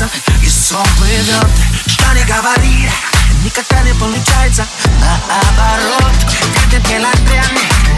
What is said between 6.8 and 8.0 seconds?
ты, ты,